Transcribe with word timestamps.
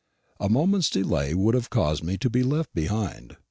A 0.39 0.49
moment's 0.49 0.89
delay 0.89 1.35
would 1.35 1.53
have 1.53 1.69
caused 1.69 2.03
me 2.03 2.17
to 2.17 2.29
be 2.31 2.41
left 2.41 2.73
behind. 2.73 3.37